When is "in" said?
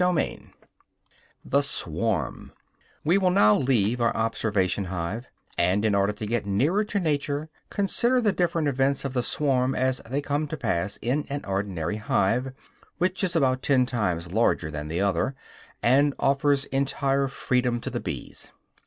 5.85-5.93, 11.03-11.27